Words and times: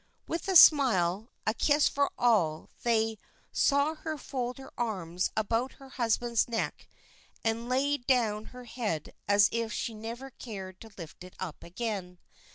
With 0.27 0.47
a 0.47 0.55
smile, 0.55 1.29
a 1.45 1.53
kiss 1.53 1.87
for 1.87 2.09
all, 2.17 2.71
they 2.81 3.19
saw 3.51 3.93
her 3.93 4.17
fold 4.17 4.57
her 4.57 4.71
arms 4.75 5.29
about 5.37 5.73
her 5.73 5.89
husband's 5.89 6.47
neck, 6.47 6.89
and 7.43 7.69
lay 7.69 7.97
down 7.97 8.45
her 8.45 8.63
head 8.65 9.13
as 9.27 9.47
if 9.51 9.71
she 9.71 9.93
never 9.93 10.31
cared 10.31 10.81
to 10.81 10.89
lift 10.97 11.23
it 11.23 11.35
up 11.39 11.63
again. 11.63 12.17